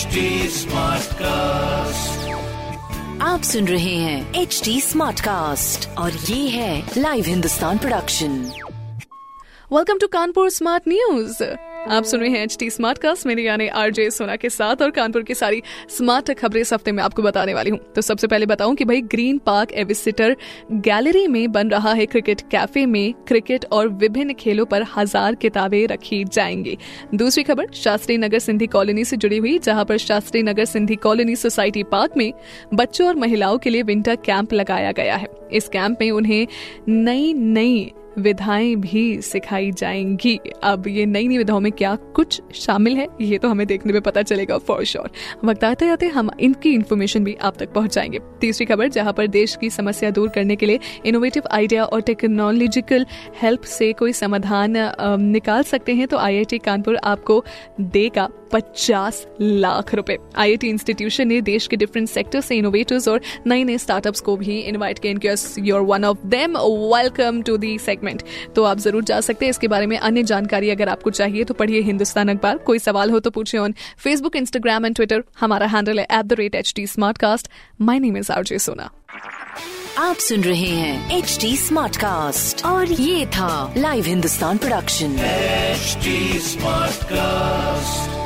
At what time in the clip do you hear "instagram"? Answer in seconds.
74.36-74.86